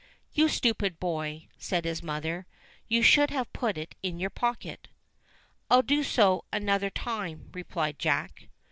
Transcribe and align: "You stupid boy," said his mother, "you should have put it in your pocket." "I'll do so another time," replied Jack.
"You 0.33 0.49
stupid 0.49 0.99
boy," 0.99 1.47
said 1.59 1.85
his 1.85 2.01
mother, 2.01 2.47
"you 2.87 3.03
should 3.03 3.29
have 3.29 3.53
put 3.53 3.77
it 3.77 3.93
in 4.01 4.17
your 4.19 4.31
pocket." 4.31 4.87
"I'll 5.69 5.83
do 5.83 6.01
so 6.01 6.43
another 6.51 6.89
time," 6.89 7.51
replied 7.53 7.99
Jack. 7.99 8.47